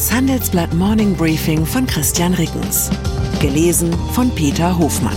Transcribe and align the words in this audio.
Das 0.00 0.10
Handelsblatt 0.10 0.72
Morning 0.72 1.14
Briefing 1.14 1.66
von 1.66 1.86
Christian 1.86 2.32
Rickens. 2.32 2.88
Gelesen 3.38 3.92
von 4.14 4.34
Peter 4.34 4.78
Hofmann. 4.78 5.14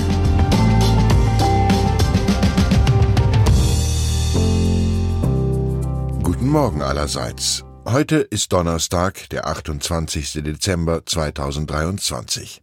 Guten 6.21 6.50
Morgen 6.50 6.82
allerseits. 6.82 7.64
Heute 7.86 8.18
ist 8.18 8.51
Donnerstag, 8.51 9.29
der 9.29 9.47
28. 9.47 10.43
Dezember 10.43 11.05
2023. 11.05 12.61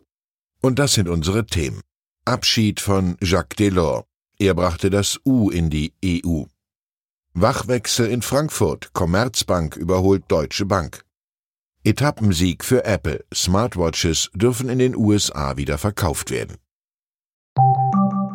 Und 0.60 0.78
das 0.78 0.92
sind 0.92 1.08
unsere 1.08 1.46
Themen. 1.46 1.80
Abschied 2.26 2.80
von 2.80 3.16
Jacques 3.22 3.56
Delors. 3.56 4.04
Er 4.38 4.52
brachte 4.52 4.90
das 4.90 5.18
U 5.24 5.48
in 5.48 5.70
die 5.70 5.94
EU. 6.04 6.42
Wachwechsel 7.32 8.10
in 8.10 8.20
Frankfurt. 8.20 8.92
Commerzbank 8.92 9.74
überholt 9.76 10.24
Deutsche 10.28 10.66
Bank. 10.66 11.02
Etappensieg 11.82 12.62
für 12.62 12.84
Apple. 12.84 13.24
Smartwatches 13.32 14.30
dürfen 14.34 14.68
in 14.68 14.78
den 14.78 14.94
USA 14.94 15.56
wieder 15.56 15.78
verkauft 15.78 16.30
werden. 16.30 16.58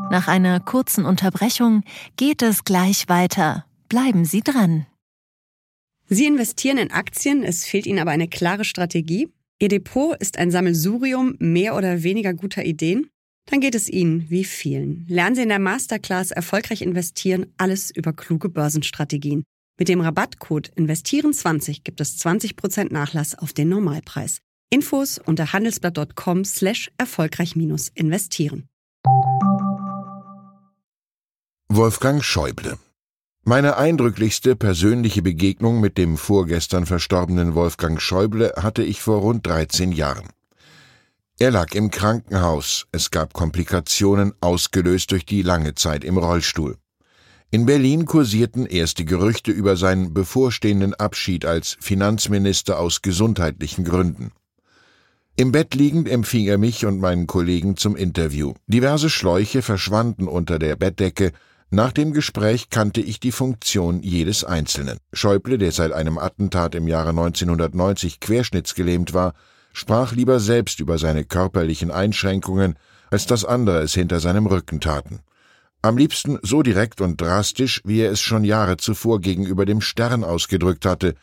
Nach 0.10 0.28
einer 0.28 0.60
kurzen 0.60 1.06
Unterbrechung 1.06 1.84
geht 2.18 2.42
es 2.42 2.64
gleich 2.64 3.08
weiter. 3.08 3.66
Bleiben 3.88 4.26
Sie 4.26 4.42
dran. 4.42 4.88
Sie 6.08 6.26
investieren 6.26 6.80
in 6.80 6.92
Aktien, 6.92 7.44
es 7.44 7.66
fehlt 7.66 7.86
Ihnen 7.86 8.00
aber 8.00 8.12
eine 8.12 8.28
klare 8.28 8.66
Strategie. 8.66 9.30
Ihr 9.60 9.70
Depot 9.70 10.18
ist 10.20 10.38
ein 10.40 10.50
Sammelsurium 10.50 11.36
mehr 11.40 11.76
oder 11.76 12.02
weniger 12.02 12.34
guter 12.34 12.66
Ideen. 12.66 13.10
Dann 13.46 13.60
geht 13.60 13.76
es 13.76 13.90
Ihnen 13.90 14.28
wie 14.30 14.44
vielen. 14.44 15.06
Lernen 15.08 15.36
Sie 15.36 15.44
in 15.44 15.50
der 15.50 15.60
Masterclass 15.60 16.32
erfolgreich 16.32 16.82
investieren, 16.82 17.54
alles 17.58 17.92
über 17.92 18.12
kluge 18.12 18.50
Börsenstrategien. 18.50 19.44
Mit 19.78 19.90
dem 19.90 20.00
Rabattcode 20.00 20.72
Investieren20 20.78 21.82
gibt 21.84 22.00
es 22.00 22.18
20% 22.26 22.94
Nachlass 22.94 23.36
auf 23.36 23.52
den 23.52 23.68
Normalpreis. 23.68 24.40
Infos 24.70 25.18
unter 25.18 25.52
handelsblatt.com 25.52 26.46
slash 26.46 26.90
erfolgreich 26.98 27.58
investieren. 27.94 28.70
Wolfgang 31.68 32.24
Schäuble 32.24 32.78
Meine 33.44 33.76
eindrücklichste 33.76 34.56
persönliche 34.56 35.22
Begegnung 35.22 35.82
mit 35.82 35.98
dem 35.98 36.16
vorgestern 36.16 36.86
verstorbenen 36.86 37.54
Wolfgang 37.54 38.00
Schäuble 38.00 38.54
hatte 38.56 38.82
ich 38.82 39.02
vor 39.02 39.20
rund 39.20 39.46
13 39.46 39.92
Jahren. 39.92 40.30
Er 41.38 41.52
lag 41.52 41.74
im 41.76 41.92
Krankenhaus, 41.92 42.88
es 42.94 43.12
gab 43.12 43.34
Komplikationen, 43.34 44.34
ausgelöst 44.40 45.12
durch 45.12 45.26
die 45.26 45.42
lange 45.42 45.76
Zeit 45.76 46.06
im 46.06 46.18
Rollstuhl. 46.18 46.78
In 47.56 47.66
Berlin 47.66 48.04
kursierten 48.04 48.66
erste 48.66 49.06
Gerüchte 49.06 49.50
über 49.50 49.78
seinen 49.78 50.14
bevorstehenden 50.14 50.94
Abschied 50.94 51.46
als 51.46 51.78
Finanzminister 51.80 52.78
aus 52.78 53.02
gesundheitlichen 53.02 53.86
Gründen. 53.86 54.34
Im 55.38 55.54
Bett 55.54 55.74
liegend 55.74 56.10
empfing 56.10 56.48
er 56.48 56.58
mich 56.58 56.86
und 56.86 57.00
meinen 57.00 57.28
Kollegen 57.28 57.78
zum 57.78 57.96
Interview. 57.96 58.56
Diverse 58.68 59.10
Schläuche 59.10 59.62
verschwanden 59.62 60.28
unter 60.28 60.60
der 60.60 60.76
Bettdecke. 60.76 61.32
Nach 61.70 61.94
dem 61.94 62.12
Gespräch 62.12 62.70
kannte 62.70 63.00
ich 63.00 63.22
die 63.22 63.32
Funktion 63.32 64.04
jedes 64.04 64.44
Einzelnen. 64.44 64.98
Schäuble, 65.14 65.58
der 65.58 65.72
seit 65.72 65.94
einem 65.94 66.18
Attentat 66.18 66.76
im 66.76 66.90
Jahre 66.90 67.12
1990 67.12 68.20
querschnittsgelähmt 68.20 69.14
war, 69.14 69.34
sprach 69.72 70.12
lieber 70.12 70.42
selbst 70.42 70.82
über 70.82 70.98
seine 70.98 71.24
körperlichen 71.24 71.90
Einschränkungen, 71.90 72.78
als 73.12 73.28
dass 73.28 73.46
andere 73.46 73.80
es 73.80 73.94
hinter 73.94 74.20
seinem 74.20 74.46
Rücken 74.46 74.82
taten. 74.82 75.22
Am 75.86 75.98
liebsten 75.98 76.40
so 76.42 76.64
direkt 76.64 77.00
und 77.00 77.22
drastisch, 77.22 77.80
wie 77.86 78.00
er 78.00 78.12
es 78.12 78.20
schon 78.20 78.44
Jahre 78.44 78.78
zuvor 78.78 79.22
gegenüber 79.22 79.68
dem 79.68 79.82
Stern 79.82 80.24
ausgedrückt 80.24 80.84
hatte. 80.84 81.14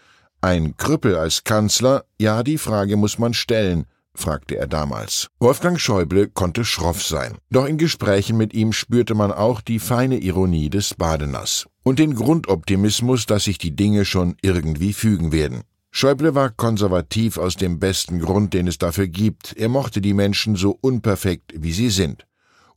Ein 0.40 0.76
Krüppel 0.76 1.16
als 1.16 1.42
Kanzler? 1.42 2.04
Ja, 2.20 2.44
die 2.44 2.58
Frage 2.58 2.96
muss 2.96 3.18
man 3.18 3.34
stellen, 3.34 3.86
fragte 4.14 4.56
er 4.56 4.68
damals. 4.68 5.26
Wolfgang 5.40 5.80
Schäuble 5.80 6.28
konnte 6.28 6.64
schroff 6.64 7.02
sein, 7.02 7.38
doch 7.50 7.66
in 7.66 7.76
Gesprächen 7.76 8.36
mit 8.36 8.54
ihm 8.54 8.72
spürte 8.72 9.16
man 9.16 9.32
auch 9.32 9.62
die 9.62 9.80
feine 9.80 10.18
Ironie 10.18 10.70
des 10.70 10.94
Badeners 10.94 11.66
und 11.82 11.98
den 11.98 12.14
Grundoptimismus, 12.14 13.26
dass 13.26 13.42
sich 13.42 13.58
die 13.58 13.74
Dinge 13.74 14.04
schon 14.04 14.36
irgendwie 14.42 14.92
fügen 14.92 15.32
werden. 15.32 15.62
Schäuble 15.90 16.36
war 16.36 16.50
konservativ 16.50 17.36
aus 17.36 17.56
dem 17.56 17.80
besten 17.80 18.20
Grund, 18.20 18.54
den 18.54 18.68
es 18.68 18.78
dafür 18.78 19.08
gibt. 19.08 19.56
Er 19.56 19.68
mochte 19.68 20.00
die 20.00 20.14
Menschen 20.14 20.54
so 20.54 20.78
unperfekt, 20.80 21.52
wie 21.56 21.72
sie 21.72 21.90
sind 21.90 22.26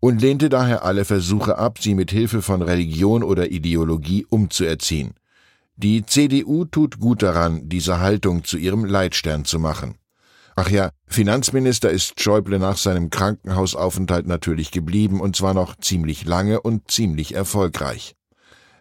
und 0.05 0.21
lehnte 0.21 0.49
daher 0.49 0.83
alle 0.83 1.03
Versuche 1.03 1.57
ab, 1.57 1.79
sie 1.81 1.95
mit 1.95 2.11
Hilfe 2.11 2.43
von 2.43 2.61
Religion 2.61 3.23
oder 3.23 3.49
Ideologie 3.49 4.23
umzuerziehen. 4.29 5.16
Die 5.77 6.05
CDU 6.05 6.66
tut 6.66 6.99
gut 6.99 7.23
daran, 7.23 7.69
diese 7.69 7.99
Haltung 7.99 8.43
zu 8.43 8.57
ihrem 8.57 8.85
Leitstern 8.85 9.45
zu 9.45 9.57
machen. 9.57 9.95
Ach 10.55 10.69
ja, 10.69 10.91
Finanzminister 11.07 11.89
ist 11.89 12.21
Schäuble 12.21 12.59
nach 12.59 12.77
seinem 12.77 13.09
Krankenhausaufenthalt 13.09 14.27
natürlich 14.27 14.69
geblieben, 14.69 15.19
und 15.19 15.35
zwar 15.35 15.55
noch 15.55 15.75
ziemlich 15.75 16.23
lange 16.23 16.61
und 16.61 16.91
ziemlich 16.91 17.33
erfolgreich. 17.33 18.13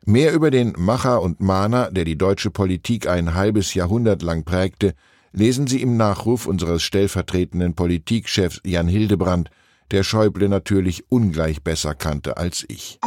Mehr 0.05 0.35
über 0.35 0.51
den 0.51 0.75
Macher 0.77 1.23
und 1.23 1.41
Mahner, 1.41 1.91
der 1.91 2.05
die 2.05 2.19
deutsche 2.19 2.51
Politik 2.51 3.09
ein 3.09 3.33
halbes 3.33 3.73
Jahrhundert 3.73 4.21
lang 4.21 4.45
prägte, 4.45 4.93
lesen 5.33 5.69
Sie 5.69 5.81
im 5.81 5.97
Nachruf 5.97 6.45
unseres 6.45 6.83
stellvertretenden 6.83 7.73
Politikchefs 7.73 8.61
Jan 8.63 8.89
Hildebrand 8.89 9.49
der 9.91 10.03
Schäuble 10.03 10.49
natürlich 10.49 11.05
ungleich 11.09 11.63
besser 11.63 11.95
kannte 11.95 12.37
als 12.37 12.65
ich. 12.69 12.99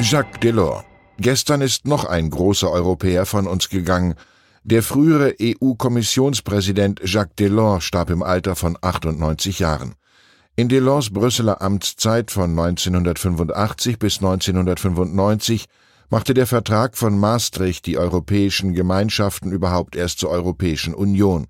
Jacques 0.00 0.40
Delors. 0.40 0.84
Gestern 1.18 1.62
ist 1.62 1.86
noch 1.86 2.04
ein 2.04 2.28
großer 2.28 2.70
Europäer 2.70 3.24
von 3.24 3.46
uns 3.46 3.68
gegangen. 3.68 4.14
Der 4.64 4.82
frühere 4.82 5.34
EU-Kommissionspräsident 5.40 7.00
Jacques 7.04 7.36
Delors 7.36 7.84
starb 7.84 8.10
im 8.10 8.22
Alter 8.22 8.56
von 8.56 8.76
98 8.80 9.60
Jahren. 9.60 9.94
In 10.56 10.68
Delors 10.68 11.10
Brüsseler 11.10 11.62
Amtszeit 11.62 12.30
von 12.30 12.50
1985 12.50 13.98
bis 13.98 14.18
1995 14.18 15.66
machte 16.08 16.34
der 16.34 16.46
Vertrag 16.46 16.96
von 16.96 17.18
Maastricht 17.18 17.86
die 17.86 17.98
europäischen 17.98 18.74
Gemeinschaften 18.74 19.52
überhaupt 19.52 19.96
erst 19.96 20.18
zur 20.18 20.30
Europäischen 20.30 20.94
Union. 20.94 21.46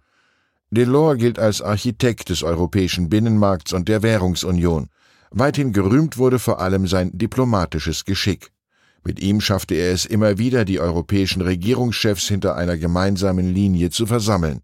Delors 0.71 1.19
gilt 1.19 1.38
als 1.38 1.62
Architekt 1.62 2.28
des 2.28 2.43
europäischen 2.43 3.09
Binnenmarkts 3.09 3.72
und 3.72 3.88
der 3.88 4.03
Währungsunion. 4.03 4.88
Weithin 5.31 5.72
gerühmt 5.72 6.19
wurde 6.19 6.38
vor 6.38 6.60
allem 6.60 6.87
sein 6.87 7.10
diplomatisches 7.12 8.04
Geschick. 8.04 8.50
Mit 9.04 9.21
ihm 9.21 9.41
schaffte 9.41 9.77
er 9.77 9.93
es 9.93 10.04
immer 10.04 10.38
wieder, 10.38 10.65
die 10.65 10.81
europäischen 10.81 11.43
Regierungschefs 11.43 12.27
hinter 12.27 12.56
einer 12.56 12.77
gemeinsamen 12.77 13.54
Linie 13.54 13.91
zu 13.91 14.06
versammeln. 14.06 14.62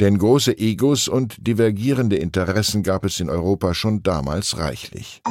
Denn 0.00 0.18
große 0.18 0.56
Egos 0.56 1.08
und 1.08 1.46
divergierende 1.46 2.16
Interessen 2.16 2.82
gab 2.82 3.04
es 3.04 3.20
in 3.20 3.28
Europa 3.28 3.74
schon 3.74 4.02
damals 4.02 4.56
reichlich. 4.56 5.22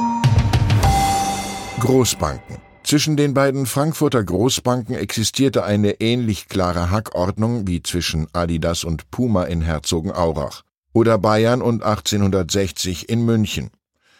Großbanken 1.80 2.63
zwischen 2.86 3.16
den 3.16 3.34
beiden 3.34 3.66
Frankfurter 3.66 4.22
Großbanken 4.22 4.94
existierte 4.94 5.64
eine 5.64 6.00
ähnlich 6.00 6.48
klare 6.48 6.90
Hackordnung 6.90 7.66
wie 7.66 7.82
zwischen 7.82 8.26
Adidas 8.32 8.84
und 8.84 9.10
Puma 9.10 9.44
in 9.44 9.62
Herzogenaurach 9.62 10.62
oder 10.92 11.18
Bayern 11.18 11.62
und 11.62 11.82
1860 11.82 13.08
in 13.08 13.24
München. 13.24 13.70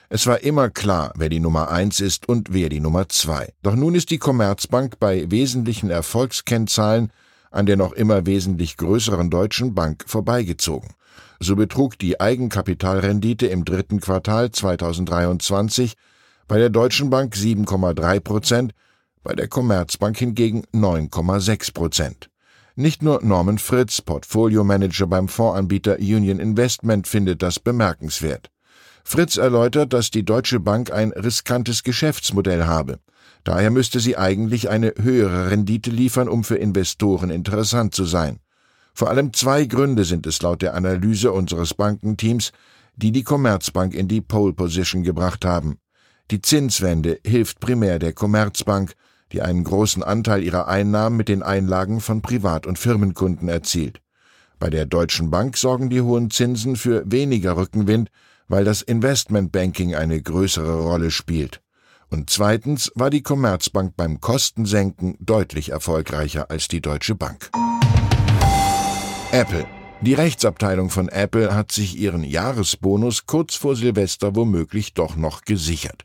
Es 0.09 0.27
war 0.27 0.41
immer 0.41 0.71
klar, 0.71 1.13
wer 1.17 1.29
die 1.29 1.41
Nummer 1.41 1.71
eins 1.71 2.01
ist 2.01 2.29
und 2.29 2.53
wer 2.53 2.69
die 2.69 2.81
Nummer 2.81 3.09
zwei. 3.09 3.53
Doch 3.63 3.75
nun 3.75 3.95
ist 3.95 4.11
die 4.11 4.19
Commerzbank 4.19 4.99
bei 4.99 5.31
wesentlichen 5.31 5.91
Erfolgskennzahlen 5.91 7.11
an 7.55 7.67
der 7.67 7.77
noch 7.77 7.93
immer 7.93 8.27
wesentlich 8.27 8.77
größeren 8.77 9.31
Deutschen 9.31 9.75
Bank 9.75 10.05
vorbeigezogen. 10.07 10.91
So 11.39 11.55
betrug 11.55 11.99
die 11.99 12.21
Eigenkapitalrendite 12.21 13.47
im 13.47 13.65
dritten 13.65 14.01
Quartal 14.01 14.51
2023 14.51 15.95
bei 16.47 16.59
der 16.59 16.71
Deutschen 16.71 17.11
Bank 17.11 17.35
7,3 17.35 18.21
Prozent, 18.21 18.73
bei 19.23 19.35
der 19.35 19.49
Commerzbank 19.49 20.19
hingegen 20.19 20.65
9,6 20.75 21.73
Prozent. 21.73 22.31
Nicht 22.77 23.03
nur 23.03 23.23
Norman 23.23 23.59
Fritz, 23.59 24.01
Portfolio-Manager 24.03 25.07
beim 25.07 25.29
Fondsanbieter 25.29 25.97
Union 25.99 26.41
Investment, 26.41 27.07
findet 27.07 27.41
das 27.41 27.61
bemerkenswert. 27.61 28.51
Fritz 29.05 29.37
erläutert, 29.37 29.93
dass 29.93 30.11
die 30.11 30.25
Deutsche 30.25 30.61
Bank 30.61 30.91
ein 30.91 31.13
riskantes 31.13 31.83
Geschäftsmodell 31.83 32.65
habe. 32.65 32.99
Daher 33.45 33.71
müsste 33.71 34.01
sie 34.01 34.17
eigentlich 34.17 34.71
eine 34.71 34.95
höhere 35.01 35.51
Rendite 35.51 35.91
liefern, 35.91 36.29
um 36.29 36.43
für 36.43 36.57
Investoren 36.57 37.31
interessant 37.31 37.95
zu 37.95 38.05
sein. 38.05 38.41
Vor 38.95 39.09
allem 39.11 39.33
zwei 39.33 39.67
Gründe 39.67 40.05
sind 40.05 40.27
es 40.27 40.41
laut 40.43 40.63
der 40.63 40.75
Analyse 40.75 41.33
unseres 41.33 41.75
Bankenteams, 41.75 42.53
die 42.97 43.13
die 43.13 43.25
Commerzbank 43.25 43.95
in 43.95 44.09
die 44.09 44.21
Pole 44.21 44.53
Position 44.53 45.03
gebracht 45.03 45.45
haben. 45.45 45.79
Die 46.31 46.41
Zinswende 46.41 47.21
hilft 47.25 47.61
primär 47.61 47.99
der 47.99 48.15
Commerzbank, 48.15 48.95
die 49.33 49.43
einen 49.43 49.63
großen 49.63 50.03
Anteil 50.03 50.43
ihrer 50.43 50.69
Einnahmen 50.69 51.17
mit 51.17 51.29
den 51.29 51.43
Einlagen 51.43 52.01
von 52.01 52.23
Privat- 52.23 52.67
und 52.67 52.79
Firmenkunden 52.79 53.49
erzielt. 53.49 54.01
Bei 54.59 54.71
der 54.71 54.87
Deutschen 54.87 55.31
Bank 55.31 55.59
sorgen 55.59 55.91
die 55.91 56.01
hohen 56.01 56.31
Zinsen 56.31 56.77
für 56.77 57.03
weniger 57.05 57.57
Rückenwind, 57.57 58.11
weil 58.49 58.65
das 58.65 58.81
Investmentbanking 58.81 59.95
eine 59.95 60.21
größere 60.21 60.81
Rolle 60.81 61.11
spielt. 61.11 61.61
Und 62.09 62.31
zweitens 62.31 62.91
war 62.95 63.11
die 63.11 63.23
Commerzbank 63.23 63.95
beim 63.97 64.21
Kostensenken 64.21 65.17
deutlich 65.21 65.71
erfolgreicher 65.71 66.51
als 66.51 66.69
die 66.69 66.81
Deutsche 66.81 67.15
Bank. 67.15 67.51
Apple 69.33 69.67
Die 70.01 70.15
Rechtsabteilung 70.15 70.89
von 70.89 71.09
Apple 71.09 71.55
hat 71.55 71.73
sich 71.73 71.99
ihren 71.99 72.25
Jahresbonus 72.25 73.27
kurz 73.27 73.57
vor 73.57 73.77
Silvester 73.77 74.37
womöglich 74.37 74.95
doch 74.95 75.17
noch 75.17 75.43
gesichert. 75.43 76.05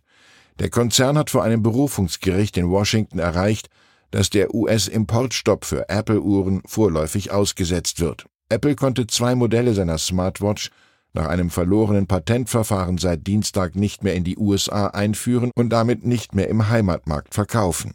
Der 0.59 0.69
Konzern 0.69 1.17
hat 1.17 1.29
vor 1.29 1.43
einem 1.43 1.63
Berufungsgericht 1.63 2.57
in 2.57 2.69
Washington 2.69 3.19
erreicht, 3.19 3.69
dass 4.11 4.29
der 4.29 4.53
US-Importstopp 4.53 5.63
für 5.63 5.87
Apple-Uhren 5.87 6.61
vorläufig 6.65 7.31
ausgesetzt 7.31 8.01
wird. 8.01 8.25
Apple 8.49 8.75
konnte 8.75 9.07
zwei 9.07 9.35
Modelle 9.35 9.73
seiner 9.73 9.97
Smartwatch 9.97 10.71
nach 11.13 11.27
einem 11.27 11.49
verlorenen 11.49 12.07
Patentverfahren 12.07 12.97
seit 12.97 13.25
Dienstag 13.25 13.75
nicht 13.75 14.03
mehr 14.03 14.15
in 14.15 14.23
die 14.23 14.37
USA 14.37 14.87
einführen 14.87 15.51
und 15.55 15.69
damit 15.69 16.05
nicht 16.05 16.35
mehr 16.35 16.49
im 16.49 16.69
Heimatmarkt 16.69 17.33
verkaufen. 17.33 17.93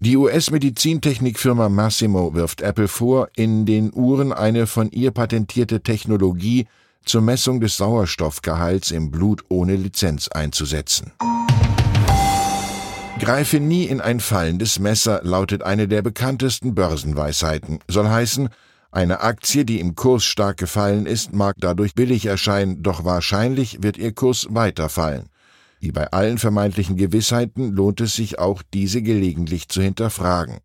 Die 0.00 0.16
US-Medizintechnikfirma 0.16 1.68
Massimo 1.68 2.34
wirft 2.34 2.60
Apple 2.60 2.88
vor, 2.88 3.28
in 3.36 3.64
den 3.64 3.92
Uhren 3.94 4.32
eine 4.32 4.66
von 4.66 4.90
ihr 4.90 5.12
patentierte 5.12 5.82
Technologie 5.82 6.66
zur 7.04 7.22
Messung 7.22 7.60
des 7.60 7.76
Sauerstoffgehalts 7.76 8.90
im 8.90 9.10
Blut 9.10 9.44
ohne 9.48 9.76
Lizenz 9.76 10.28
einzusetzen. 10.28 11.12
Greife 13.24 13.58
nie 13.58 13.84
in 13.84 14.02
ein 14.02 14.20
fallendes 14.20 14.78
Messer 14.78 15.22
lautet 15.24 15.62
eine 15.62 15.88
der 15.88 16.02
bekanntesten 16.02 16.74
Börsenweisheiten. 16.74 17.78
Soll 17.88 18.06
heißen, 18.06 18.50
eine 18.92 19.22
Aktie, 19.22 19.64
die 19.64 19.80
im 19.80 19.94
Kurs 19.94 20.24
stark 20.24 20.58
gefallen 20.58 21.06
ist, 21.06 21.32
mag 21.32 21.56
dadurch 21.58 21.94
billig 21.94 22.26
erscheinen, 22.26 22.82
doch 22.82 23.06
wahrscheinlich 23.06 23.82
wird 23.82 23.96
ihr 23.96 24.12
Kurs 24.12 24.48
weiterfallen. 24.50 25.30
Wie 25.80 25.90
bei 25.90 26.12
allen 26.12 26.36
vermeintlichen 26.36 26.98
Gewissheiten 26.98 27.72
lohnt 27.72 28.02
es 28.02 28.14
sich 28.14 28.38
auch, 28.38 28.60
diese 28.74 29.00
gelegentlich 29.00 29.68
zu 29.68 29.80
hinterfragen. 29.80 30.58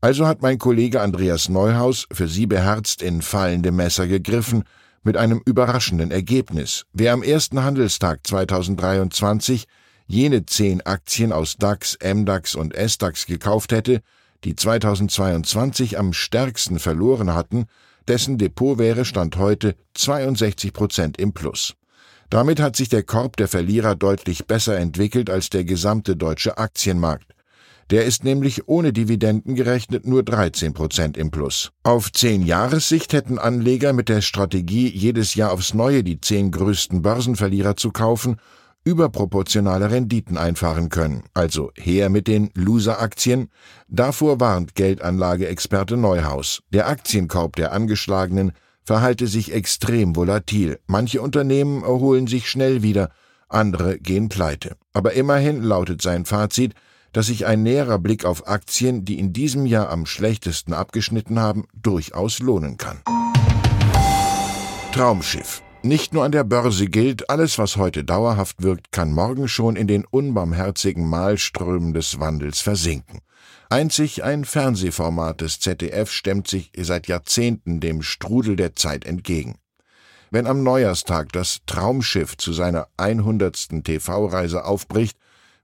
Also 0.00 0.26
hat 0.26 0.42
mein 0.42 0.58
Kollege 0.58 1.00
Andreas 1.00 1.48
Neuhaus 1.48 2.08
für 2.10 2.26
Sie 2.26 2.46
beherzt 2.46 3.02
in 3.02 3.22
fallende 3.22 3.70
Messer 3.70 4.08
gegriffen, 4.08 4.64
mit 5.04 5.16
einem 5.16 5.40
überraschenden 5.44 6.10
Ergebnis. 6.10 6.86
Wer 6.92 7.12
am 7.12 7.22
ersten 7.22 7.62
Handelstag 7.62 8.26
2023 8.26 9.68
jene 10.06 10.46
zehn 10.46 10.80
Aktien 10.82 11.32
aus 11.32 11.56
DAX, 11.56 11.98
MDAX 12.02 12.54
und 12.54 12.74
SDAX 12.74 13.26
gekauft 13.26 13.72
hätte, 13.72 14.00
die 14.44 14.54
2022 14.54 15.98
am 15.98 16.12
stärksten 16.12 16.78
verloren 16.78 17.34
hatten, 17.34 17.66
dessen 18.06 18.36
Depot 18.36 18.78
wäre 18.78 19.04
Stand 19.04 19.36
heute 19.36 19.76
62 19.94 20.72
Prozent 20.72 21.18
im 21.18 21.32
Plus. 21.32 21.74
Damit 22.30 22.60
hat 22.60 22.76
sich 22.76 22.88
der 22.88 23.02
Korb 23.02 23.36
der 23.36 23.48
Verlierer 23.48 23.94
deutlich 23.94 24.46
besser 24.46 24.76
entwickelt 24.76 25.30
als 25.30 25.50
der 25.50 25.64
gesamte 25.64 26.16
deutsche 26.16 26.58
Aktienmarkt. 26.58 27.34
Der 27.90 28.06
ist 28.06 28.24
nämlich 28.24 28.66
ohne 28.66 28.94
Dividenden 28.94 29.54
gerechnet 29.54 30.06
nur 30.06 30.22
13 30.22 30.72
Prozent 30.72 31.18
im 31.18 31.30
Plus. 31.30 31.70
Auf 31.82 32.10
zehn 32.12 32.42
Jahressicht 32.42 33.12
hätten 33.12 33.38
Anleger 33.38 33.92
mit 33.92 34.08
der 34.08 34.22
Strategie, 34.22 34.88
jedes 34.88 35.34
Jahr 35.34 35.52
aufs 35.52 35.74
Neue 35.74 36.02
die 36.02 36.20
zehn 36.20 36.50
größten 36.50 37.02
Börsenverlierer 37.02 37.76
zu 37.76 37.90
kaufen 37.90 38.36
überproportionale 38.84 39.90
Renditen 39.90 40.36
einfahren 40.36 40.90
können. 40.90 41.24
Also 41.32 41.72
her 41.74 42.10
mit 42.10 42.28
den 42.28 42.50
Loser-Aktien. 42.54 43.48
Davor 43.88 44.40
warnt 44.40 44.74
Geldanlageexperte 44.74 45.96
Neuhaus. 45.96 46.62
Der 46.70 46.88
Aktienkorb 46.88 47.56
der 47.56 47.72
Angeschlagenen 47.72 48.52
verhalte 48.84 49.26
sich 49.26 49.52
extrem 49.52 50.14
volatil. 50.14 50.78
Manche 50.86 51.22
Unternehmen 51.22 51.82
erholen 51.82 52.26
sich 52.26 52.48
schnell 52.48 52.82
wieder, 52.82 53.10
andere 53.48 53.98
gehen 53.98 54.28
pleite. 54.28 54.76
Aber 54.92 55.14
immerhin 55.14 55.62
lautet 55.62 56.02
sein 56.02 56.26
Fazit, 56.26 56.74
dass 57.12 57.26
sich 57.26 57.46
ein 57.46 57.62
näherer 57.62 57.98
Blick 57.98 58.24
auf 58.24 58.46
Aktien, 58.48 59.04
die 59.04 59.18
in 59.18 59.32
diesem 59.32 59.66
Jahr 59.66 59.88
am 59.88 60.04
schlechtesten 60.04 60.74
abgeschnitten 60.74 61.38
haben, 61.38 61.64
durchaus 61.74 62.40
lohnen 62.40 62.76
kann. 62.76 63.00
Traumschiff. 64.92 65.63
Nicht 65.84 66.14
nur 66.14 66.24
an 66.24 66.32
der 66.32 66.44
Börse 66.44 66.86
gilt, 66.86 67.28
alles, 67.28 67.58
was 67.58 67.76
heute 67.76 68.04
dauerhaft 68.04 68.62
wirkt, 68.62 68.90
kann 68.90 69.12
morgen 69.12 69.48
schon 69.48 69.76
in 69.76 69.86
den 69.86 70.06
unbarmherzigen 70.06 71.06
Malströmen 71.06 71.92
des 71.92 72.18
Wandels 72.18 72.60
versinken. 72.60 73.18
Einzig 73.68 74.24
ein 74.24 74.46
Fernsehformat 74.46 75.42
des 75.42 75.60
ZDF 75.60 76.10
stemmt 76.10 76.48
sich 76.48 76.72
seit 76.74 77.06
Jahrzehnten 77.06 77.80
dem 77.80 78.00
Strudel 78.00 78.56
der 78.56 78.74
Zeit 78.74 79.04
entgegen. 79.04 79.56
Wenn 80.30 80.46
am 80.46 80.62
Neujahrstag 80.62 81.32
das 81.32 81.58
Traumschiff 81.66 82.38
zu 82.38 82.54
seiner 82.54 82.88
100. 82.96 83.84
TV-Reise 83.84 84.64
aufbricht, 84.64 85.18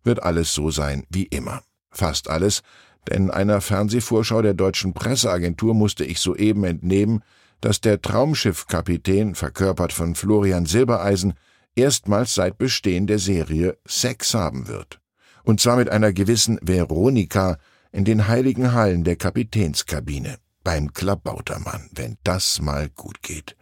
wird 0.04 0.22
alles 0.22 0.52
so 0.52 0.70
sein 0.70 1.06
wie 1.08 1.24
immer. 1.24 1.62
Fast 1.92 2.28
alles, 2.28 2.60
denn 3.08 3.30
einer 3.30 3.62
Fernsehvorschau 3.62 4.42
der 4.42 4.52
deutschen 4.52 4.92
Presseagentur 4.92 5.72
musste 5.72 6.04
ich 6.04 6.20
soeben 6.20 6.64
entnehmen, 6.64 7.22
dass 7.60 7.80
der 7.80 8.00
Traumschiffkapitän, 8.00 9.34
verkörpert 9.34 9.92
von 9.92 10.14
Florian 10.14 10.66
Silbereisen, 10.66 11.34
erstmals 11.74 12.34
seit 12.34 12.58
Bestehen 12.58 13.06
der 13.06 13.18
Serie 13.18 13.78
Sex 13.86 14.34
haben 14.34 14.68
wird. 14.68 15.00
Und 15.42 15.60
zwar 15.60 15.76
mit 15.76 15.88
einer 15.88 16.12
gewissen 16.12 16.58
Veronika 16.62 17.58
in 17.92 18.04
den 18.04 18.28
heiligen 18.28 18.72
Hallen 18.72 19.04
der 19.04 19.16
Kapitänskabine. 19.16 20.38
Beim 20.62 20.92
Klabautermann, 20.92 21.88
wenn 21.94 22.18
das 22.22 22.60
mal 22.60 22.90
gut 22.90 23.22
geht. 23.22 23.56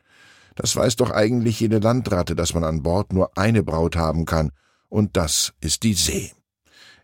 Das 0.56 0.74
weiß 0.74 0.96
doch 0.96 1.10
eigentlich 1.10 1.60
jede 1.60 1.78
Landratte, 1.78 2.34
dass 2.34 2.52
man 2.52 2.64
an 2.64 2.82
Bord 2.82 3.12
nur 3.12 3.38
eine 3.38 3.62
Braut 3.62 3.94
haben 3.94 4.24
kann, 4.24 4.50
und 4.88 5.16
das 5.16 5.52
ist 5.60 5.84
die 5.84 5.94
See. 5.94 6.32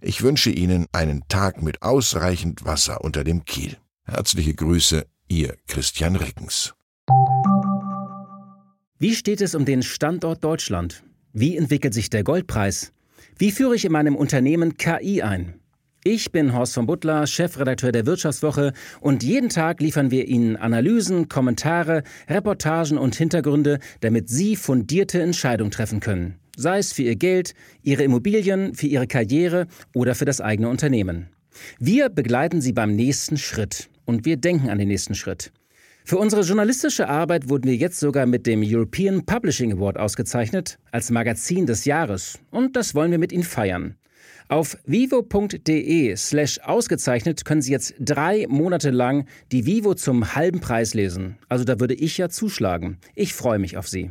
Ich 0.00 0.22
wünsche 0.22 0.50
Ihnen 0.50 0.86
einen 0.92 1.28
Tag 1.28 1.62
mit 1.62 1.82
ausreichend 1.82 2.64
Wasser 2.64 3.02
unter 3.02 3.22
dem 3.22 3.44
Kiel. 3.44 3.76
Herzliche 4.04 4.54
Grüße, 4.54 5.06
Ihr 5.28 5.56
Christian 5.66 6.16
Rickens. 6.16 6.74
Wie 9.04 9.14
steht 9.14 9.42
es 9.42 9.54
um 9.54 9.66
den 9.66 9.82
Standort 9.82 10.42
Deutschland? 10.42 11.04
Wie 11.34 11.58
entwickelt 11.58 11.92
sich 11.92 12.08
der 12.08 12.24
Goldpreis? 12.24 12.90
Wie 13.36 13.50
führe 13.50 13.76
ich 13.76 13.84
in 13.84 13.92
meinem 13.92 14.16
Unternehmen 14.16 14.78
KI 14.78 15.20
ein? 15.20 15.60
Ich 16.04 16.32
bin 16.32 16.54
Horst 16.54 16.72
von 16.72 16.86
Butler, 16.86 17.26
Chefredakteur 17.26 17.92
der 17.92 18.06
Wirtschaftswoche 18.06 18.72
und 19.02 19.22
jeden 19.22 19.50
Tag 19.50 19.82
liefern 19.82 20.10
wir 20.10 20.26
Ihnen 20.26 20.56
Analysen, 20.56 21.28
Kommentare, 21.28 22.02
Reportagen 22.30 22.96
und 22.96 23.14
Hintergründe, 23.14 23.78
damit 24.00 24.30
Sie 24.30 24.56
fundierte 24.56 25.20
Entscheidungen 25.20 25.70
treffen 25.70 26.00
können. 26.00 26.36
Sei 26.56 26.78
es 26.78 26.94
für 26.94 27.02
Ihr 27.02 27.16
Geld, 27.16 27.52
Ihre 27.82 28.04
Immobilien, 28.04 28.74
für 28.74 28.86
Ihre 28.86 29.06
Karriere 29.06 29.66
oder 29.94 30.14
für 30.14 30.24
das 30.24 30.40
eigene 30.40 30.70
Unternehmen. 30.70 31.28
Wir 31.78 32.08
begleiten 32.08 32.62
Sie 32.62 32.72
beim 32.72 32.96
nächsten 32.96 33.36
Schritt 33.36 33.90
und 34.06 34.24
wir 34.24 34.38
denken 34.38 34.70
an 34.70 34.78
den 34.78 34.88
nächsten 34.88 35.14
Schritt. 35.14 35.52
Für 36.06 36.18
unsere 36.18 36.42
journalistische 36.42 37.08
Arbeit 37.08 37.48
wurden 37.48 37.64
wir 37.64 37.76
jetzt 37.76 37.98
sogar 37.98 38.26
mit 38.26 38.46
dem 38.46 38.62
European 38.62 39.24
Publishing 39.24 39.72
Award 39.72 39.98
ausgezeichnet 39.98 40.78
als 40.90 41.10
Magazin 41.10 41.64
des 41.64 41.86
Jahres 41.86 42.38
und 42.50 42.76
das 42.76 42.94
wollen 42.94 43.10
wir 43.10 43.18
mit 43.18 43.32
Ihnen 43.32 43.42
feiern. 43.42 43.96
Auf 44.48 44.76
vivo.de 44.84 46.14
slash 46.16 46.60
ausgezeichnet 46.60 47.46
können 47.46 47.62
Sie 47.62 47.72
jetzt 47.72 47.94
drei 47.98 48.44
Monate 48.50 48.90
lang 48.90 49.26
die 49.50 49.64
Vivo 49.64 49.94
zum 49.94 50.34
halben 50.34 50.60
Preis 50.60 50.92
lesen. 50.92 51.38
Also 51.48 51.64
da 51.64 51.80
würde 51.80 51.94
ich 51.94 52.18
ja 52.18 52.28
zuschlagen. 52.28 52.98
Ich 53.14 53.32
freue 53.32 53.58
mich 53.58 53.78
auf 53.78 53.88
Sie. 53.88 54.10